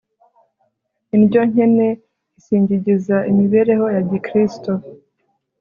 indyo 1.15 1.41
nkene 1.49 1.87
isigingiza 2.39 3.17
imibereho 3.31 3.85
ya 3.95 4.01
gikristo 4.09 4.71